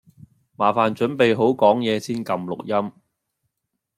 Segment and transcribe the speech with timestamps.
[0.55, 2.91] 麻煩準備好講嘢先㩒錄音